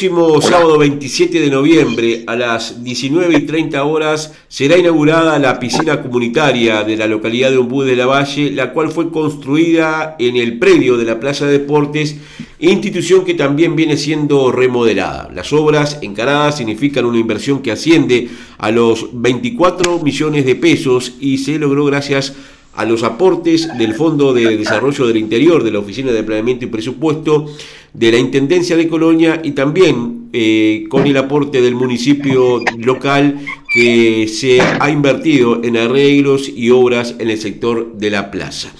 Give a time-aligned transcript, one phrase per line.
[0.00, 6.00] próximo sábado 27 de noviembre a las 19 y 30 horas será inaugurada la piscina
[6.00, 10.58] comunitaria de la localidad de Ombú de la Valle, la cual fue construida en el
[10.58, 12.16] predio de la Plaza de Deportes,
[12.60, 15.28] institución que también viene siendo remodelada.
[15.34, 21.36] Las obras encaradas significan una inversión que asciende a los 24 millones de pesos y
[21.36, 25.80] se logró gracias a a los aportes del Fondo de Desarrollo del Interior, de la
[25.80, 27.46] Oficina de Planeamiento y Presupuesto,
[27.92, 33.40] de la Intendencia de Colonia y también eh, con el aporte del municipio local
[33.74, 38.70] que se ha invertido en arreglos y obras en el sector de la plaza.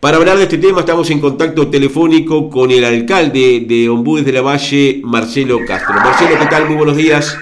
[0.00, 4.32] Para hablar de este tema estamos en contacto telefónico con el alcalde de Ombudes de
[4.32, 5.94] la Valle, Marcelo Castro.
[5.94, 6.66] Marcelo, ¿qué tal?
[6.66, 7.36] Muy buenos días.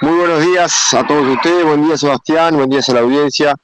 [0.00, 3.54] Muy buenos días a todos ustedes, buen día Sebastián, buen día a la audiencia.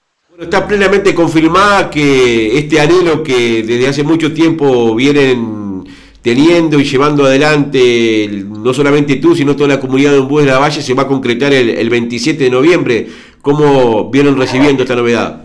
[0.41, 5.84] Está plenamente confirmada que este anhelo que desde hace mucho tiempo vienen
[6.22, 10.58] teniendo y llevando adelante, no solamente tú, sino toda la comunidad de Umbú de la
[10.58, 13.06] Valle, se va a concretar el, 27 de noviembre.
[13.42, 15.44] ¿Cómo vieron recibiendo esta novedad?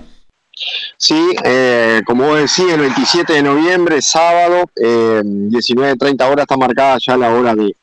[0.96, 6.98] Sí, eh, como vos decís, el 27 de noviembre, sábado, eh, 19.30 horas está marcada
[7.06, 7.76] ya la hora de,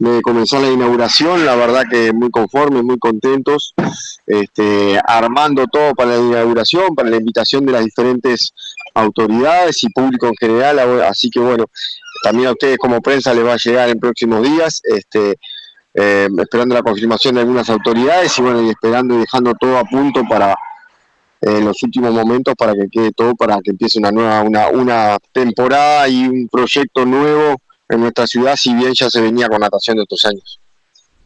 [0.00, 3.74] de comenzar la inauguración, la verdad que muy conformes, muy contentos,
[4.26, 8.54] este, armando todo para la inauguración, para la invitación de las diferentes
[8.94, 11.66] autoridades y público en general, así que bueno,
[12.22, 15.36] también a ustedes como prensa les va a llegar en próximos días, este,
[15.92, 19.84] eh, esperando la confirmación de algunas autoridades y bueno, y esperando y dejando todo a
[19.84, 20.56] punto para
[21.42, 25.18] en los últimos momentos para que quede todo, para que empiece una nueva, una, una
[25.32, 27.56] temporada y un proyecto nuevo
[27.90, 30.58] en nuestra ciudad, si bien ya se venía con natación de otros años.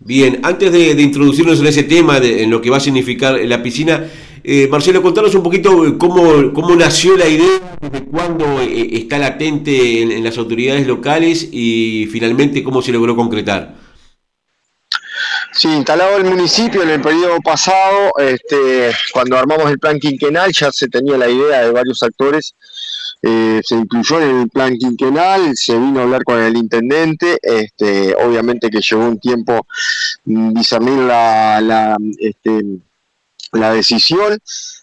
[0.00, 4.04] Bien, antes de, introducirnos en ese tema, en lo que va a significar la piscina,
[4.42, 10.02] eh, Marcelo, contanos un poquito cómo, cómo nació la idea, desde cuándo eh, está latente
[10.02, 13.74] en, las autoridades locales y finalmente cómo se logró concretar.
[15.56, 20.72] Sí, instalado el municipio en el periodo pasado, este, cuando armamos el plan quinquenal ya
[20.72, 22.54] se tenía la idea de varios actores
[23.26, 28.14] eh, se incluyó en el plan quinquenal, se vino a hablar con el intendente, este,
[28.16, 29.66] obviamente que llevó un tiempo
[30.26, 32.60] mm, discernir la, la, este,
[33.52, 34.38] la decisión.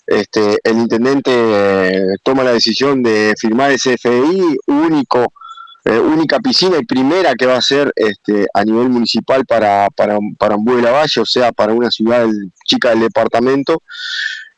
[0.07, 5.33] Este, el intendente eh, toma la decisión de firmar ese FDI único,
[5.83, 10.19] eh, única piscina y primera que va a ser este, a nivel municipal para, para,
[10.37, 12.27] para de la Valle, o sea, para una ciudad
[12.65, 13.81] chica del departamento.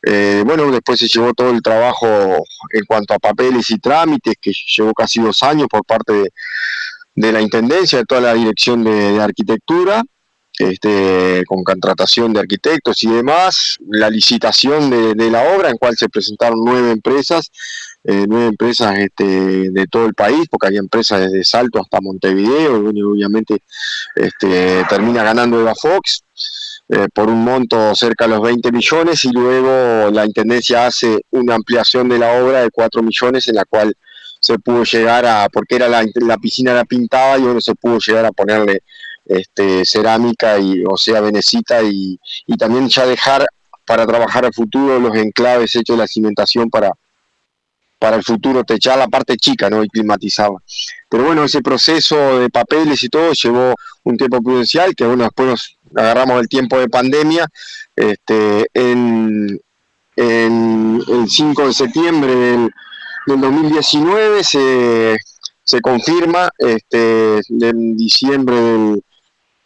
[0.06, 4.52] Eh, bueno, después se llevó todo el trabajo en cuanto a papeles y trámites, que
[4.76, 6.30] llevó casi dos años por parte
[7.14, 10.02] de, la Intendencia, de toda la Dirección de, Arquitectura,
[10.58, 16.08] este, con contratación de arquitectos y demás, la licitación de, la obra, en cual se
[16.08, 17.50] presentaron nueve empresas,
[18.04, 22.92] eh, nueve empresas este, de todo el país, porque había empresas desde Salto hasta Montevideo,
[22.92, 23.62] y obviamente
[24.14, 26.22] este, termina ganando Eva Fox.
[26.86, 31.54] Eh, por un monto cerca de los 20 millones y luego la Intendencia hace una
[31.54, 33.94] ampliación de la obra de 4 millones en la cual
[34.38, 37.98] se pudo llegar a, porque era la, la piscina era pintada y bueno, se pudo
[37.98, 38.82] llegar a ponerle
[39.26, 43.46] este, cerámica y o sea venecita y, y también ya dejar
[43.84, 46.90] para trabajar al futuro los enclaves hechos de la cimentación para,
[47.98, 49.82] para el futuro techar la parte chica ¿no?
[49.82, 50.58] y climatizarla.
[51.08, 53.74] Pero bueno, ese proceso de papeles y todo llevó
[54.04, 57.46] un tiempo prudencial que bueno, después nos agarramos el tiempo de pandemia,
[57.94, 59.60] este, en,
[60.16, 62.70] el 5 de septiembre del,
[63.26, 65.16] 2019 se,
[65.62, 69.02] se confirma, este, en diciembre del,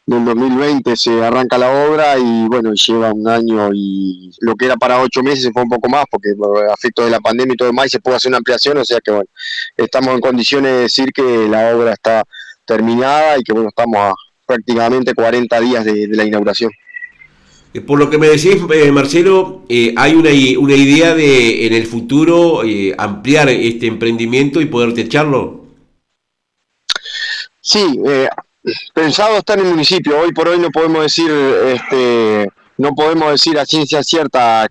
[0.09, 4.77] del 2020 se arranca la obra y bueno, lleva un año y lo que era
[4.77, 7.69] para ocho meses fue un poco más porque por efecto de la pandemia y todo
[7.69, 9.29] demás se pudo hacer una ampliación, o sea que bueno,
[9.77, 12.25] estamos en condiciones de decir que la obra está
[12.65, 14.15] terminada y que bueno, estamos a,
[14.47, 16.71] prácticamente 40 días de, la inauguración.
[17.75, 21.75] Eh, por lo que me decís, eh, Marcelo, eh, hay una, una, idea de en
[21.75, 22.63] el futuro
[22.97, 25.67] ampliar este emprendimiento y poder techarlo.
[27.61, 28.01] Sí,
[28.95, 30.21] pensado está en el municipio.
[30.21, 34.67] Hoy por hoy no podemos decir, este, no podemos decir a ciencia cierta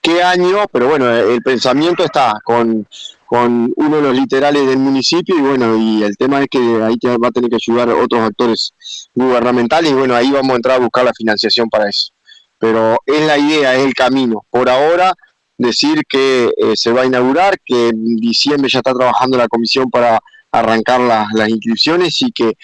[0.00, 2.86] qué año, pero bueno, el pensamiento está con
[3.30, 7.28] uno de los literales del municipio y bueno, y el tema es que ahí va
[7.28, 8.72] a tener que ayudar otros actores
[9.14, 12.12] gubernamentales y bueno, ahí vamos a entrar a buscar la financiación para eso.
[12.58, 14.44] Pero es la idea, es el camino.
[14.50, 15.12] Por ahora,
[15.58, 19.90] decir que eh, se va a inaugurar, que en diciembre ya está trabajando la comisión
[19.90, 20.20] para
[20.50, 22.54] arrancar las, inscripciones y que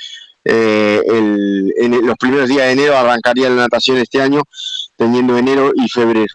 [0.45, 1.01] eh,
[2.03, 4.43] los primeros días de enero arrancaría la natación este año,
[4.97, 6.33] teniendo enero y febrero.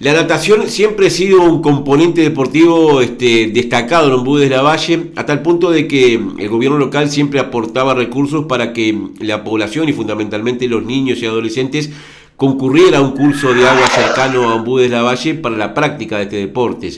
[0.00, 5.12] La natación siempre ha sido un componente deportivo este, destacado en Ombú de la Valle,
[5.14, 9.88] hasta el punto de que el gobierno local siempre aportaba recursos para que la población
[9.88, 11.90] y fundamentalmente los niños y adolescentes
[12.36, 16.16] concurrieran a un curso de agua cercano a Ombú de la Valle para la práctica
[16.16, 16.90] de este deporte.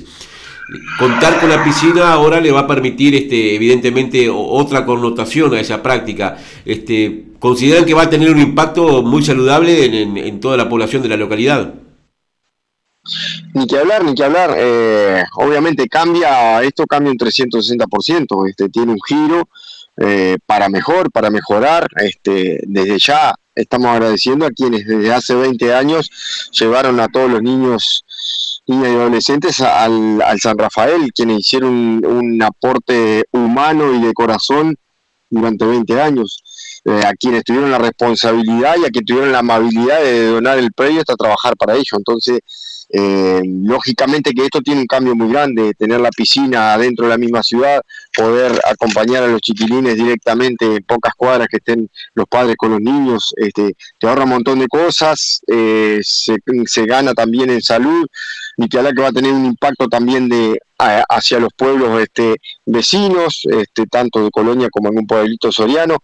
[0.98, 5.82] Contar con la piscina ahora le va a permitir, este, evidentemente, otra connotación a esa
[5.82, 6.38] práctica.
[6.64, 11.08] Este, ¿Consideran que va a tener un impacto muy saludable en toda la población de
[11.08, 11.74] la localidad?
[13.54, 14.54] Ni que hablar, ni que hablar.
[14.56, 19.48] Eh, obviamente cambia, esto cambia un 360%, este, tiene un giro
[19.96, 21.86] eh, para mejor, para mejorar.
[21.96, 26.10] Este, desde ya estamos agradeciendo a quienes desde hace 20 años
[26.52, 28.04] llevaron a todos los niños,
[28.66, 34.76] y adolescentes al, San Rafael, quienes hicieron un, aporte humano y de corazón
[35.30, 36.42] durante 20 años.
[36.84, 40.72] Eh, a quienes tuvieron la responsabilidad y a quienes tuvieron la amabilidad de donar el
[40.72, 41.96] predio hasta trabajar para ello.
[41.96, 42.40] Entonces,
[42.88, 47.18] eh, lógicamente que esto tiene un cambio muy grande, tener la piscina dentro de la
[47.18, 47.80] misma ciudad,
[48.16, 52.80] poder acompañar a los chiquilines directamente en pocas cuadras que estén los padres con los
[52.80, 58.06] niños, este, te ahorra un montón de cosas, eh, se, gana también en salud,
[58.56, 63.42] y que que va a tener un impacto también de hacia los pueblos este, vecinos,
[63.50, 65.96] este, tanto de Colonia como en un pueblito soriano.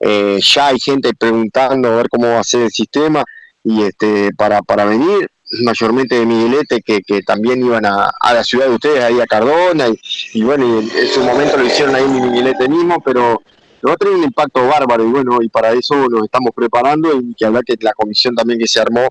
[0.00, 3.24] Eh, ya hay gente preguntando a ver cómo va a ser el sistema
[3.64, 5.30] y este, para, para venir
[5.62, 9.86] mayormente de Miguelete, que, que también iban a, la ciudad de ustedes, ahí a Cardona,
[10.32, 13.42] y, bueno, en su momento lo hicieron ahí en Miguelete mismo, pero
[13.86, 17.34] va a tener un impacto bárbaro, y bueno, y para eso nos estamos preparando, y
[17.34, 19.08] que hablar que la comisión también que se armó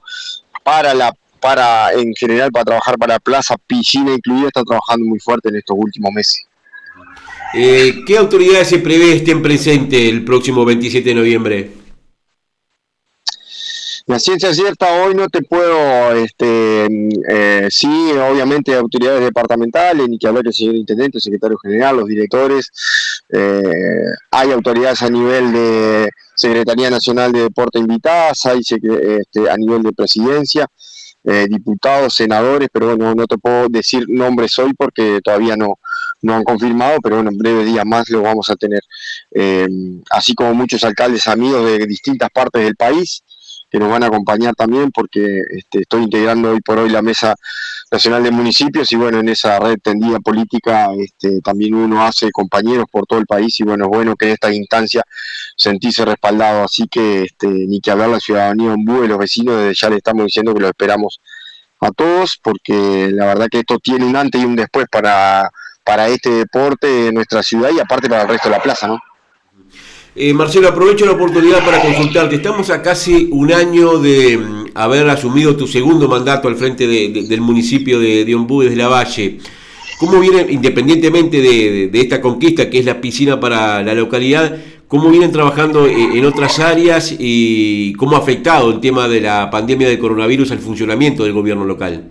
[0.64, 5.50] para la para en general para trabajar para Plaza Piscina incluida está trabajando muy fuerte
[5.50, 6.48] en estos últimos meses.
[7.54, 11.72] Eh, ¿Qué autoridades se prevé estén presentes el próximo 27 de noviembre?
[14.08, 16.88] La ciencia cierta hoy no te puedo, este,
[17.30, 22.72] eh, sí, obviamente autoridades departamentales, ni que hablar del señor intendente, secretario general, los directores,
[23.34, 29.84] eh, hay autoridades a nivel de Secretaría Nacional de Deporte invitadas, hay este, a nivel
[29.84, 30.68] de presidencia,
[31.26, 35.80] eh, diputados, senadores, pero bueno, no te puedo decir nombres hoy porque todavía no,
[36.22, 38.80] no han confirmado, pero bueno, en breve día más lo vamos a tener.
[40.12, 43.22] así como muchos alcaldes amigos de distintas partes del país,
[43.80, 47.36] nos van a acompañar también porque este, estoy integrando hoy por hoy la Mesa
[47.92, 52.86] Nacional de Municipios y bueno, en esa red tendida política este, también uno hace compañeros
[52.92, 55.04] por todo el país y bueno, es bueno que en esta instancia
[55.56, 59.74] sentirse respaldado, así que este, ni que hablar la ciudadanía en y los vecinos, desde
[59.74, 61.20] ya le estamos diciendo que lo esperamos
[61.80, 65.50] a todos porque la verdad que esto tiene un antes y un después para,
[65.84, 69.00] para este deporte en nuestra ciudad y aparte para el resto de la plaza, ¿no?
[70.20, 72.38] Eh, Marcelo, aprovecho la oportunidad para consultarte.
[72.38, 77.42] Estamos a casi un año de mm, haber asumido tu segundo mandato al frente del
[77.42, 79.38] municipio de, de de la Valle.
[80.00, 85.32] ¿Cómo vienen, independientemente de, esta conquista que es la piscina para la localidad, cómo vienen
[85.32, 90.00] trabajando eh, en otras áreas y cómo ha afectado el tema de la pandemia de
[90.00, 92.10] coronavirus al funcionamiento del gobierno local?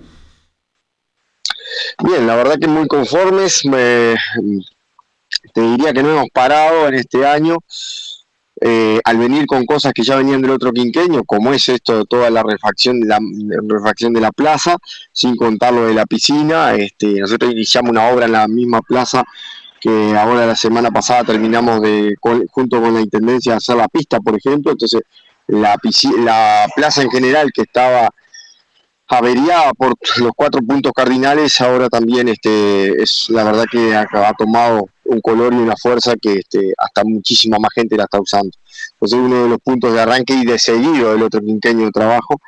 [2.05, 3.65] Bien, la verdad que muy conformes.
[3.65, 4.15] Me,
[5.53, 7.59] te diría que no hemos parado en este año.
[8.59, 12.31] Eh, al venir con cosas que ya venían del otro quinqueño, como es esto toda
[12.31, 13.19] la refacción de la,
[13.69, 14.79] refacción de la plaza,
[15.13, 19.23] sin contar lo de la piscina, este, nosotros iniciamos una obra en la misma plaza
[19.79, 22.15] que ahora la semana pasada terminamos de
[22.51, 25.03] junto con la intendencia hacer la pista, por ejemplo, entonces
[25.49, 25.79] la,
[26.25, 28.09] la plaza en general que estaba
[29.09, 34.89] averiada por los cuatro puntos cardinales, ahora también este, es la verdad que ha, tomado
[35.09, 38.51] un color y una fuerza que este, hasta muchísima más gente la está usando.
[38.93, 42.41] Entonces uno de los puntos de arranque y de seguido del otro quinquenio de trabajo.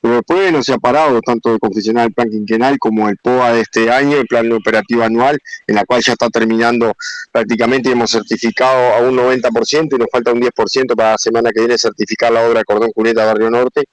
[0.00, 3.52] Pero después no se ha parado tanto de confeccionar el plan quinquenal como el POA
[3.52, 5.38] de este año, el plan operativo anual,
[5.68, 6.92] en la cual ya está terminando
[7.30, 11.60] prácticamente hemos certificado a un 90% y nos falta un 10% para la semana que
[11.60, 13.84] viene certificar la obra Cordón Cuneta Barrio Norte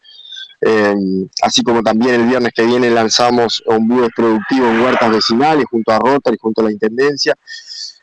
[0.62, 0.94] eh,
[1.42, 5.92] así como también el viernes que viene lanzamos un búho productivo en huertas vecinales junto
[5.92, 7.34] a Rotary, junto a la Intendencia.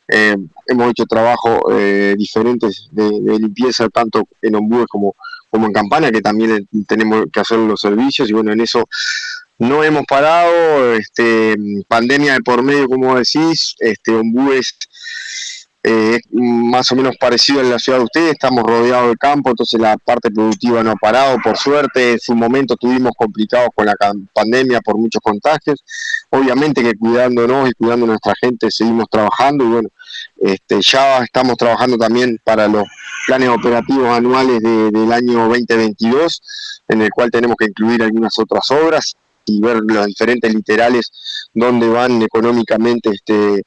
[0.09, 0.37] Eh,
[0.67, 3.09] hemos hecho trabajos eh, diferentes de,
[3.39, 5.15] limpieza, tanto en ombúes como,
[5.51, 8.85] como en campana, que también tenemos que hacer los servicios, y bueno, en eso
[9.59, 11.57] no hemos parado, este,
[11.89, 14.77] pandemia de por medio, como decís, este, ombúes
[15.88, 19.81] eh, más o menos parecido en la ciudad de ustedes, estamos rodeados de campo, entonces
[19.81, 23.95] la parte productiva no ha parado, por suerte, en su momento tuvimos complicados con la
[24.33, 25.85] pandemia por muchos contagios,
[26.31, 29.88] obviamente que cuidándonos y cuidando a nuestra gente seguimos trabajando y bueno,
[30.40, 32.83] este, ya estamos trabajando también para los
[33.25, 36.43] planes operativos anuales del año 2022,
[36.88, 39.16] en el cual tenemos que incluir algunas otras obras,
[39.47, 41.12] y ver los diferentes literales
[41.55, 43.62] donde van económicamente este,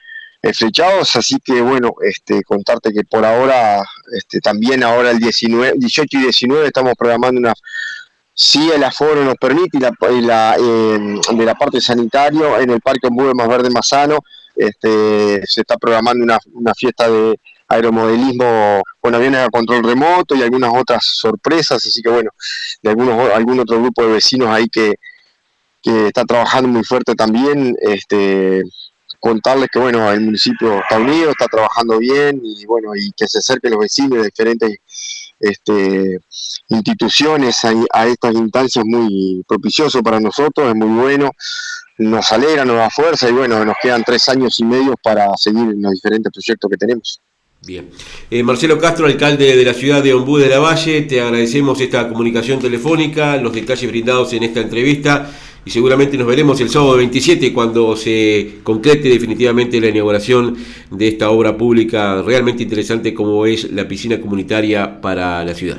[0.53, 3.84] flechados, así que bueno, este, contarte que por ahora,
[4.15, 7.53] este, también ahora el 19, 18 y 19 estamos programando una,
[8.34, 13.08] si el aforo nos permite y la, em, de la parte sanitario en el Parque
[13.08, 14.19] Ombú Más Verde Mazano,
[14.55, 20.41] este, se está programando una, una fiesta de aeromodelismo con aviones a control remoto y
[20.41, 22.31] algunas otras sorpresas, así que bueno,
[22.81, 24.96] de algunos algún otro grupo de vecinos ahí que,
[25.81, 28.63] que está trabajando muy fuerte también, este,
[29.19, 33.39] contarles que bueno, el municipio está unido, está trabajando bien y bueno, y que se
[33.39, 34.79] acerquen los vecinos de diferentes
[35.39, 36.19] este,
[36.69, 37.57] instituciones
[37.93, 41.31] a, estas instancias muy propicioso para nosotros, es muy bueno,
[41.97, 45.63] nos alegra, nos da fuerza y bueno, nos quedan tres años y medio para seguir
[45.63, 47.21] en los diferentes proyectos que tenemos.
[47.65, 47.89] Bien.
[48.31, 52.07] Eh, Marcelo Castro, alcalde de la ciudad de Ombú de la Valle, te agradecemos esta
[52.07, 55.29] comunicación telefónica, los detalles brindados en esta entrevista
[55.69, 60.57] y seguramente nos veremos el sábado 27 cuando se concrete definitivamente la inauguración
[60.89, 65.77] de esta obra pública realmente interesante como es la piscina comunitaria para la ciudad.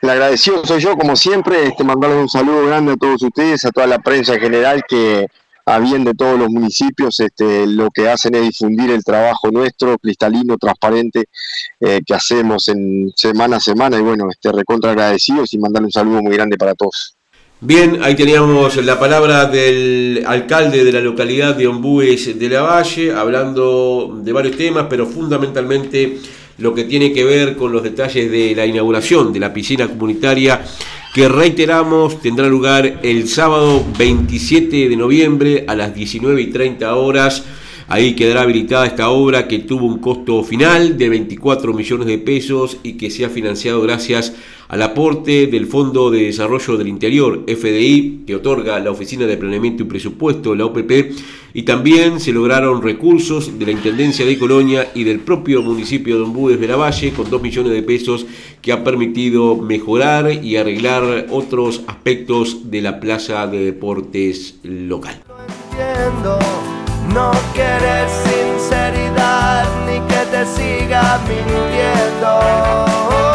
[0.00, 3.70] El agradecido soy yo, como siempre, este, mandarles un saludo grande a todos ustedes, a
[3.72, 5.26] toda la prensa en general que
[5.66, 9.98] a bien de todos los municipios, este, lo que hacen es difundir el trabajo nuestro,
[9.98, 11.24] cristalino, transparente,
[11.80, 15.92] eh, que hacemos en semana a semana y bueno, este, recontra agradecidos y mandarle un
[15.92, 17.16] saludo muy grande para todos.
[17.60, 23.12] Bien, ahí teníamos la palabra del alcalde de la localidad de Ombúes de la Valle,
[23.12, 26.18] hablando de varios temas, pero fundamentalmente
[26.58, 30.62] lo que tiene que ver con los detalles de la inauguración de la piscina comunitaria
[31.14, 37.44] que reiteramos tendrá lugar el sábado 27 de noviembre a las 19 y 30 horas
[37.86, 42.78] Ahí quedará habilitada esta obra que tuvo un costo final de 24 millones de pesos
[42.82, 44.34] y que se ha financiado gracias
[44.68, 49.82] al aporte del Fondo de Desarrollo del Interior, FDI, que otorga la Oficina de Planeamiento
[49.82, 51.12] y Presupuesto, la OPP,
[51.52, 56.22] y también se lograron recursos de la Intendencia de Colonia y del propio municipio de
[56.22, 58.26] Ombúes de la Valle con 2 millones de pesos
[58.62, 65.22] que ha permitido mejorar y arreglar otros aspectos de la plaza de deportes local.
[67.12, 73.33] No querer sinceridad ni que te siga mintiendo.